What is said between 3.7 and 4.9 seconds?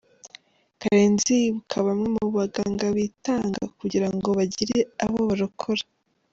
kugira ngo bagire